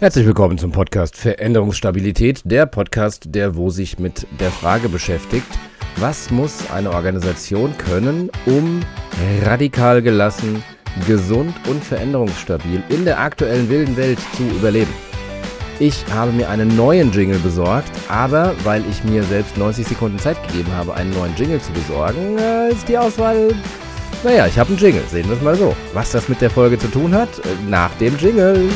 [0.00, 5.46] Herzlich willkommen zum Podcast Veränderungsstabilität, der Podcast, der wo sich mit der Frage beschäftigt,
[5.96, 8.80] was muss eine Organisation können, um
[9.42, 10.64] radikal gelassen,
[11.06, 14.90] gesund und veränderungsstabil in der aktuellen wilden Welt zu überleben.
[15.78, 20.42] Ich habe mir einen neuen Jingle besorgt, aber weil ich mir selbst 90 Sekunden Zeit
[20.48, 23.54] gegeben habe, einen neuen Jingle zu besorgen, äh, ist die Auswahl
[24.22, 25.74] naja, ich habe einen Jingle, sehen wir es mal so.
[25.94, 28.68] Was das mit der Folge zu tun hat, äh, nach dem Jingle.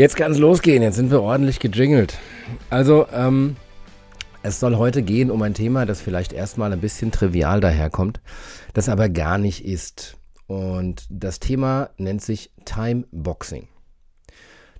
[0.00, 2.16] Jetzt kann es losgehen, jetzt sind wir ordentlich gejingelt.
[2.70, 3.56] Also, ähm,
[4.42, 8.22] es soll heute gehen um ein Thema, das vielleicht erstmal ein bisschen trivial daherkommt,
[8.72, 10.16] das aber gar nicht ist.
[10.46, 13.68] Und das Thema nennt sich Timeboxing.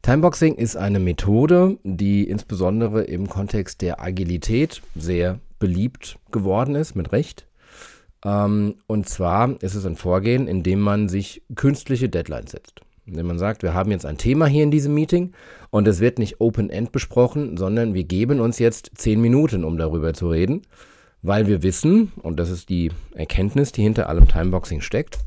[0.00, 7.12] Timeboxing ist eine Methode, die insbesondere im Kontext der Agilität sehr beliebt geworden ist, mit
[7.12, 7.46] Recht.
[8.24, 12.80] Ähm, und zwar ist es ein Vorgehen, in dem man sich künstliche Deadlines setzt.
[13.14, 15.32] Wenn man sagt, wir haben jetzt ein Thema hier in diesem Meeting
[15.70, 20.14] und es wird nicht Open-End besprochen, sondern wir geben uns jetzt zehn Minuten, um darüber
[20.14, 20.62] zu reden,
[21.22, 25.18] weil wir wissen, und das ist die Erkenntnis, die hinter allem Timeboxing steckt,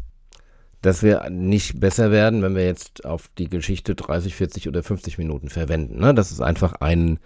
[0.82, 5.18] dass wir nicht besser werden, wenn wir jetzt auf die Geschichte 30, 40 oder 50
[5.18, 6.00] Minuten verwenden.
[6.00, 6.14] Ne?
[6.14, 7.20] Dass es einfach einen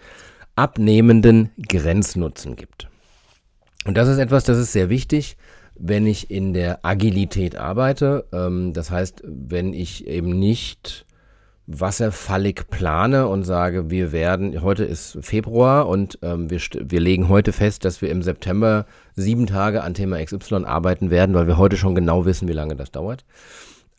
[0.54, 2.88] abnehmenden Grenznutzen gibt.
[3.84, 5.36] Und das ist etwas, das ist sehr wichtig,
[5.78, 8.26] wenn ich in der Agilität arbeite.
[8.32, 11.06] Ähm, das heißt, wenn ich eben nicht
[11.66, 17.52] wasserfallig plane und sage, wir werden, heute ist Februar und ähm, wir, wir legen heute
[17.52, 21.76] fest, dass wir im September sieben Tage an Thema XY arbeiten werden, weil wir heute
[21.76, 23.26] schon genau wissen, wie lange das dauert.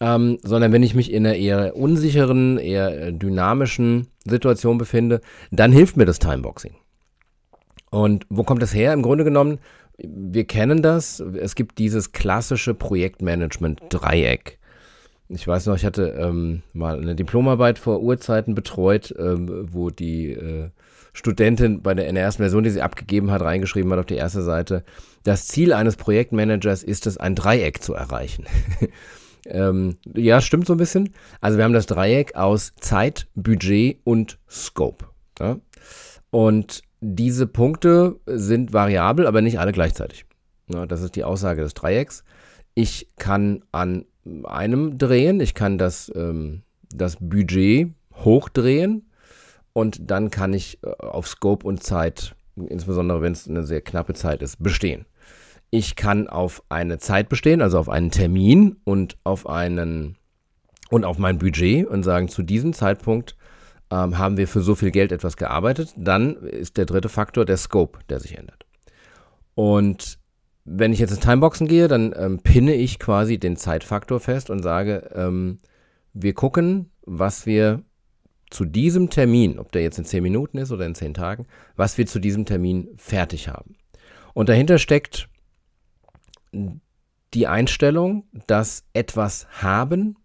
[0.02, 5.22] Ähm, sondern wenn ich mich in einer eher unsicheren, eher dynamischen Situation befinde,
[5.52, 6.74] dann hilft mir das Timeboxing.
[7.92, 8.94] Und wo kommt das her?
[8.94, 9.60] Im Grunde genommen
[10.04, 11.20] wir kennen das.
[11.20, 14.60] Es gibt dieses klassische Projektmanagement-Dreieck.
[15.30, 20.32] Ich weiß noch, ich hatte ähm, mal eine Diplomarbeit vor Urzeiten betreut, ähm, wo die
[20.32, 20.70] äh,
[21.14, 24.16] Studentin bei der, in der ersten Version, die sie abgegeben hat, reingeschrieben hat auf die
[24.16, 24.84] erste Seite,
[25.24, 28.46] das Ziel eines Projektmanagers ist es, ein Dreieck zu erreichen.
[29.46, 31.14] ähm, ja, stimmt so ein bisschen.
[31.42, 35.06] Also wir haben das Dreieck aus Zeit, Budget und Scope.
[35.40, 35.58] Ja?
[36.32, 40.26] Und diese Punkte sind variabel, aber nicht alle gleichzeitig.
[40.68, 42.24] Ja, das ist die Aussage des Dreiecks.
[42.76, 44.06] Ich kann an
[44.44, 49.10] einem drehen, ich kann das, ähm, das Budget hochdrehen
[49.74, 54.14] und dann kann ich äh, auf Scope und Zeit, insbesondere wenn es eine sehr knappe
[54.14, 55.06] Zeit ist, bestehen.
[55.72, 60.18] Ich kann auf eine Zeit bestehen, also auf einen Termin und auf einen
[60.90, 63.36] und auf mein Budget und sagen, zu diesem Zeitpunkt
[63.92, 67.58] ähm, haben wir für so viel Geld etwas gearbeitet, dann ist der dritte Faktor der
[67.58, 68.66] Scope, der sich ändert.
[69.56, 70.20] Und
[70.66, 74.62] wenn ich jetzt ins Timeboxen gehe, dann ähm, pinne ich quasi den Zeitfaktor fest und
[74.62, 75.60] sage, ähm,
[76.14, 77.82] wir gucken, was wir
[78.50, 81.46] zu diesem Termin, ob der jetzt in 10 Minuten ist oder in 10 Tagen,
[81.76, 83.76] was wir zu diesem Termin fertig haben.
[84.34, 85.30] Und dahinter steckt
[87.34, 90.18] die Einstellung, dass etwas haben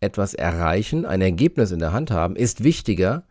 [0.00, 3.24] etwas erreichen, ein Ergebnis in der Hand haben, ist wichtiger,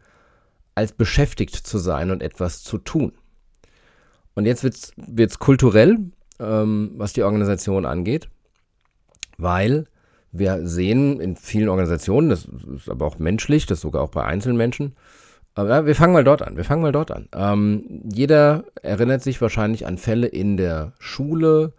[0.74, 3.14] als beschäftigt zu sein und etwas zu tun.
[4.34, 6.00] Und jetzt wird es kulturell,
[6.40, 8.30] ähm, was die Organisation angeht,
[9.38, 9.86] weil
[10.32, 12.46] wir sehen in vielen Organisationen, das
[12.76, 14.96] ist aber auch menschlich, das sogar auch bei Einzelmenschen,
[15.56, 16.58] aber wir fangen mal dort an.
[16.58, 17.30] Wir fangen mal dort an.
[17.34, 21.72] Ähm, jeder erinnert sich wahrscheinlich an Fälle in der Schule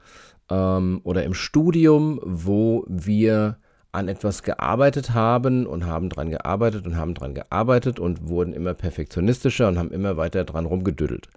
[0.50, 3.58] ähm, oder im Studium, wo wir
[3.96, 8.74] an etwas gearbeitet haben und haben dran gearbeitet und haben dran gearbeitet und wurden immer
[8.74, 11.28] perfektionistischer und haben immer weiter dran rumgedüdelt.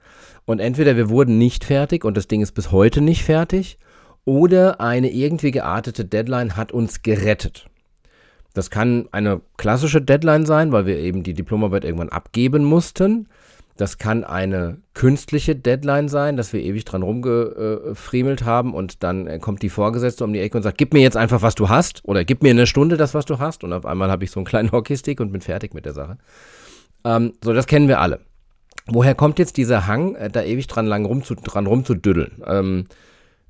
[0.45, 3.79] Und entweder wir wurden nicht fertig und das Ding ist bis heute nicht fertig,
[4.25, 7.67] oder eine irgendwie geartete Deadline hat uns gerettet.
[8.53, 13.27] Das kann eine klassische Deadline sein, weil wir eben die Diplomarbeit irgendwann abgeben mussten.
[13.79, 19.39] Das kann eine künstliche Deadline sein, dass wir ewig dran rumgefriemelt haben und dann äh,
[19.39, 22.03] kommt die Vorgesetzte um die Ecke und sagt, gib mir jetzt einfach, was du hast
[22.03, 24.41] oder gib mir eine Stunde das, was du hast und auf einmal habe ich so
[24.41, 26.17] einen kleinen Hockeystick und bin fertig mit der Sache.
[27.05, 28.19] Ähm, so, das kennen wir alle.
[28.87, 31.23] Woher kommt jetzt dieser Hang, äh, da ewig dran lang rum
[31.55, 32.43] rumzudüddeln?
[32.45, 32.87] Ähm,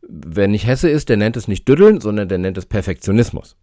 [0.08, 3.58] wer nicht Hesse ist, der nennt es nicht Düddeln, sondern der nennt es Perfektionismus.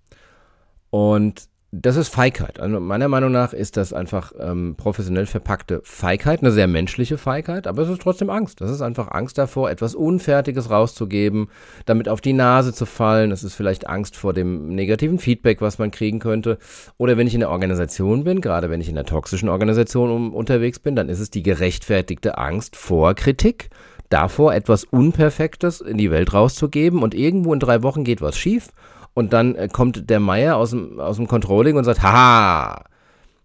[0.91, 1.49] Und
[1.83, 2.59] das ist Feigheit.
[2.59, 7.67] Also meiner Meinung nach ist das einfach ähm, professionell verpackte Feigheit, eine sehr menschliche Feigheit,
[7.67, 8.61] aber es ist trotzdem Angst.
[8.61, 11.49] Das ist einfach Angst davor, etwas Unfertiges rauszugeben,
[11.85, 13.31] damit auf die Nase zu fallen.
[13.31, 16.59] Es ist vielleicht Angst vor dem negativen Feedback, was man kriegen könnte.
[16.97, 20.35] Oder wenn ich in der Organisation bin, gerade wenn ich in einer toxischen Organisation um,
[20.35, 23.71] unterwegs bin, dann ist es die gerechtfertigte Angst vor Kritik
[24.09, 28.69] davor, etwas Unperfektes in die Welt rauszugeben und irgendwo in drei Wochen geht was schief
[29.17, 32.85] und dann äh, kommt der Meier aus dem, aus dem Controlling und sagt, haha,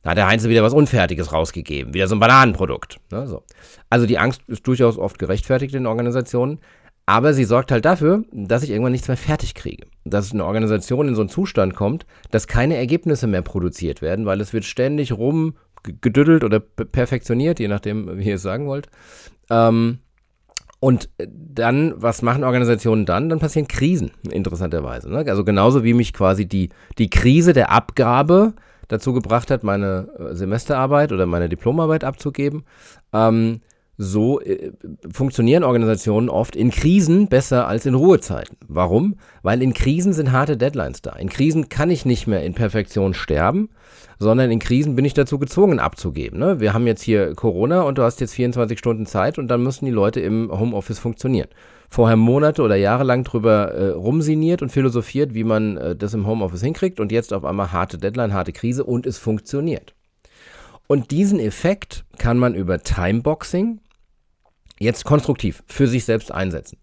[0.03, 2.99] da hat der Heinz wieder was Unfertiges rausgegeben, wieder so ein Bananenprodukt.
[3.09, 3.43] Ne, so.
[3.89, 6.59] Also die Angst ist durchaus oft gerechtfertigt in Organisationen,
[7.05, 9.87] aber sie sorgt halt dafür, dass ich irgendwann nichts mehr fertig kriege.
[10.03, 14.41] Dass eine Organisation in so einen Zustand kommt, dass keine Ergebnisse mehr produziert werden, weil
[14.41, 15.53] es wird ständig rum
[15.83, 18.89] gedüttelt oder perfektioniert, je nachdem, wie ihr es sagen wollt.
[19.49, 19.99] Ähm,
[20.83, 23.29] und dann, was machen Organisationen dann?
[23.29, 25.11] Dann passieren Krisen, interessanterweise.
[25.11, 25.23] Ne?
[25.27, 28.53] Also genauso wie mich quasi die, die Krise der Abgabe
[28.87, 32.63] dazu gebracht hat, meine äh, Semesterarbeit oder meine Diplomarbeit abzugeben,
[33.13, 33.61] ähm,
[34.01, 34.71] so äh,
[35.11, 38.57] funktionieren Organisationen oft in Krisen besser als in Ruhezeiten.
[38.67, 39.15] Warum?
[39.43, 41.11] Weil in Krisen sind harte Deadlines da.
[41.11, 43.69] In Krisen kann ich nicht mehr in Perfektion sterben,
[44.17, 46.39] sondern in Krisen bin ich dazu gezwungen abzugeben.
[46.39, 46.59] Ne?
[46.59, 49.85] Wir haben jetzt hier Corona und du hast jetzt 24 Stunden Zeit und dann müssen
[49.85, 51.49] die Leute im Homeoffice funktionieren.
[51.87, 56.25] Vorher Monate oder Jahre lang drüber äh, rumsiniert und philosophiert, wie man äh, das im
[56.25, 59.93] Homeoffice hinkriegt und jetzt auf einmal harte Deadline, harte Krise und es funktioniert.
[60.87, 63.79] Und diesen Effekt kann man über Timeboxing
[64.81, 66.77] jetzt konstruktiv für sich selbst einsetzen.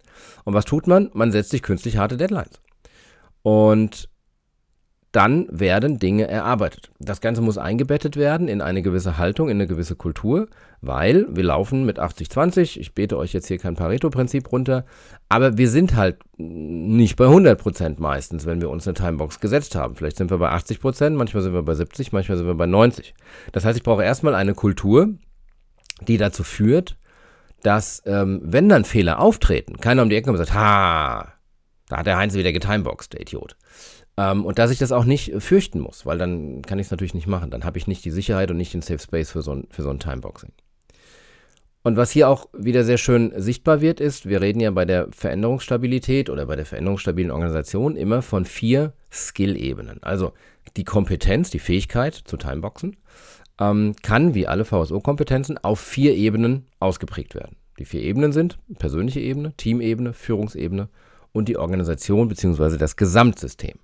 [0.44, 1.10] Und was tut man?
[1.14, 2.60] Man setzt sich künstlich harte Deadlines.
[3.42, 4.08] Und
[5.12, 6.90] dann werden Dinge erarbeitet.
[6.98, 10.48] Das Ganze muss eingebettet werden in eine gewisse Haltung, in eine gewisse Kultur,
[10.82, 12.78] weil wir laufen mit 80-20.
[12.78, 14.84] Ich bete euch jetzt hier kein Pareto-Prinzip runter,
[15.30, 19.74] aber wir sind halt nicht bei 100 Prozent meistens, wenn wir uns eine Timebox gesetzt
[19.74, 19.96] haben.
[19.96, 22.66] Vielleicht sind wir bei 80 Prozent, manchmal sind wir bei 70, manchmal sind wir bei
[22.66, 23.14] 90.
[23.52, 25.14] Das heißt, ich brauche erstmal eine Kultur,
[26.06, 26.98] die dazu führt,
[27.62, 31.32] dass, ähm, wenn dann Fehler auftreten, keiner um die Ecke kommt und sagt, ha,
[31.88, 33.56] da hat der Heinz wieder getimeboxt, der Idiot.
[34.16, 37.14] Ähm, und dass ich das auch nicht fürchten muss, weil dann kann ich es natürlich
[37.14, 37.50] nicht machen.
[37.50, 39.90] Dann habe ich nicht die Sicherheit und nicht den Safe Space für so für so
[39.90, 40.52] ein Timeboxing.
[41.82, 45.08] Und was hier auch wieder sehr schön sichtbar wird, ist, wir reden ja bei der
[45.12, 50.02] Veränderungsstabilität oder bei der veränderungsstabilen Organisation immer von vier Skill-Ebenen.
[50.02, 50.32] Also
[50.76, 52.96] die Kompetenz, die Fähigkeit zu Timeboxen,
[53.60, 57.56] ähm, kann wie alle VSO-Kompetenzen auf vier Ebenen ausgeprägt werden.
[57.78, 60.88] Die vier Ebenen sind persönliche Ebene, Teamebene, Führungsebene
[61.32, 62.76] und die Organisation bzw.
[62.76, 63.78] das Gesamtsystem.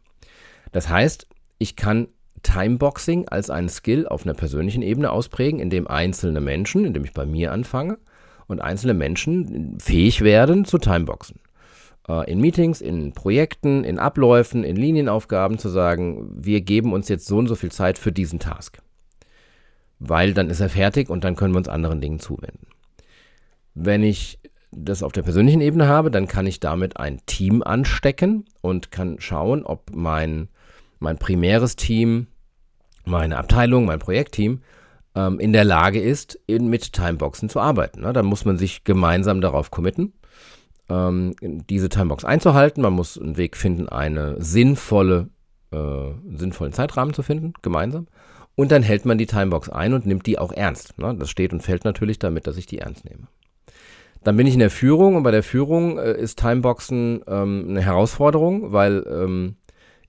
[0.73, 1.27] Das heißt,
[1.59, 2.09] ich kann
[2.43, 7.25] Timeboxing als einen Skill auf einer persönlichen Ebene ausprägen, indem einzelne Menschen, indem ich bei
[7.25, 7.99] mir anfange
[8.47, 11.41] und einzelne Menschen fähig werden zu Timeboxen.
[12.09, 17.27] Äh, in Meetings, in Projekten, in Abläufen, in Linienaufgaben zu sagen, wir geben uns jetzt
[17.27, 18.84] so und so viel Zeit für diesen Task
[20.09, 22.67] weil dann ist er fertig und dann können wir uns anderen Dingen zuwenden.
[23.75, 24.39] Wenn ich
[24.71, 29.17] das auf der persönlichen Ebene habe, dann kann ich damit ein Team anstecken und kann
[29.21, 30.49] schauen, ob mein,
[30.99, 32.27] mein primäres Team,
[33.05, 34.63] meine Abteilung, mein Projektteam
[35.15, 38.01] ähm, in der Lage ist, in, mit Timeboxen zu arbeiten.
[38.01, 38.13] Ne?
[38.13, 40.13] Da muss man sich gemeinsam darauf committen,
[40.89, 42.83] ähm, diese Timebox einzuhalten.
[42.83, 45.29] Man muss einen Weg finden, eine sinnvolle,
[45.73, 48.07] äh, sinnvollen Zeitrahmen zu finden, gemeinsam.
[48.57, 50.97] Und dann hält man die Timebox ein und nimmt die auch ernst.
[50.99, 51.15] Ne?
[51.19, 53.27] Das steht und fällt natürlich damit, dass ich die ernst nehme.
[54.23, 57.83] Dann bin ich in der Führung und bei der Führung äh, ist Timeboxen ähm, eine
[57.83, 59.57] Herausforderung, weil ähm,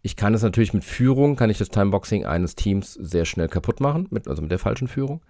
[0.02, 3.82] ich kann es natürlich mit Führung, kann ich das Timeboxing eines Teams sehr schnell kaputt
[3.82, 5.22] machen, mit, also mit der falschen Führung.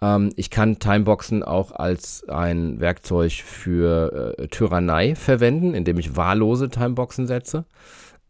[0.00, 6.68] Ähm, ich kann Timeboxen auch als ein Werkzeug für äh, Tyrannei verwenden, indem ich wahllose
[6.68, 7.64] Timeboxen setze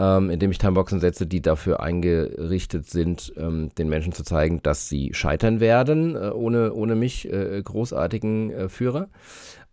[0.01, 4.89] ähm, indem ich Timeboxen setze, die dafür eingerichtet sind, ähm, den Menschen zu zeigen, dass
[4.89, 9.09] sie scheitern werden, äh, ohne, ohne mich, äh, großartigen äh, Führer.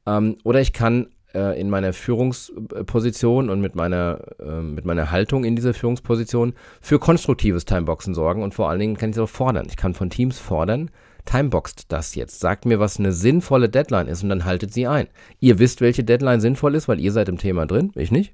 [0.05, 5.45] Ähm, oder ich kann äh, in meiner Führungsposition und mit meiner, ähm, mit meiner Haltung
[5.45, 9.29] in dieser Führungsposition für konstruktives Timeboxen sorgen und vor allen Dingen kann ich es auch
[9.29, 9.67] fordern.
[9.69, 10.91] Ich kann von Teams fordern,
[11.27, 12.39] timeboxt das jetzt.
[12.39, 15.07] Sagt mir, was eine sinnvolle Deadline ist und dann haltet sie ein.
[15.39, 18.33] Ihr wisst, welche Deadline sinnvoll ist, weil ihr seid im Thema drin, ich nicht.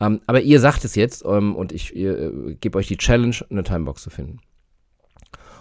[0.00, 3.62] Ähm, aber ihr sagt es jetzt ähm, und ich äh, gebe euch die Challenge, eine
[3.62, 4.40] Timebox zu finden.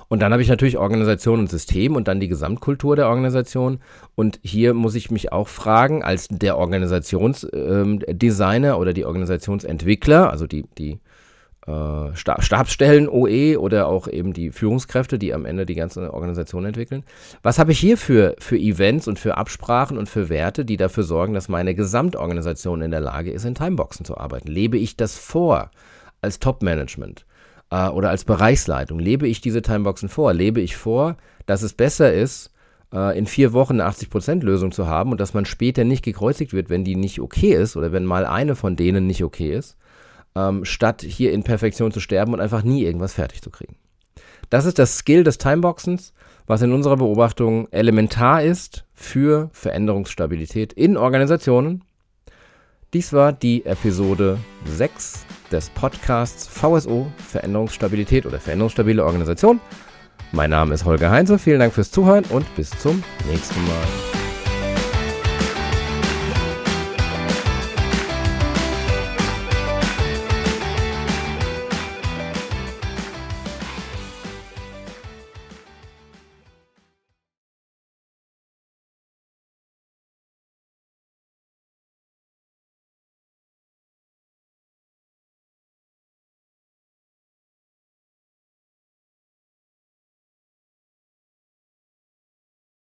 [0.09, 3.79] Und dann habe ich natürlich Organisation und System und dann die Gesamtkultur der Organisation.
[4.15, 10.45] Und hier muss ich mich auch fragen, als der Organisationsdesigner ähm, oder die Organisationsentwickler, also
[10.45, 10.99] die, die
[11.67, 17.03] äh, Stabsstellen OE oder auch eben die Führungskräfte, die am Ende die ganze Organisation entwickeln.
[17.41, 21.03] Was habe ich hier für, für Events und für Absprachen und für Werte, die dafür
[21.03, 24.49] sorgen, dass meine Gesamtorganisation in der Lage ist, in Timeboxen zu arbeiten?
[24.49, 25.71] Lebe ich das vor
[26.21, 27.25] als Top-Management
[27.71, 28.99] äh, oder als Bereichsleitung?
[28.99, 30.33] Lebe ich diese Timeboxen vor?
[30.33, 31.15] Lebe ich vor,
[31.45, 32.51] dass es besser ist,
[32.93, 36.69] äh, in vier Wochen eine 80%-Lösung zu haben und dass man später nicht gekreuzigt wird,
[36.69, 39.77] wenn die nicht okay ist oder wenn mal eine von denen nicht okay ist?
[40.35, 43.75] Ähm, statt hier in Perfektion zu sterben und einfach nie irgendwas fertig zu kriegen.
[44.49, 46.13] Das ist das Skill des Timeboxens,
[46.45, 51.83] was in unserer Beobachtung elementar ist für Veränderungsstabilität in Organisationen.
[52.93, 59.59] Dies war die Episode 6 des Podcasts VSO Veränderungsstabilität oder Veränderungsstabile Organisation.
[60.31, 64.12] Mein Name ist Holger Heinze, vielen Dank fürs Zuhören und bis zum nächsten Mal.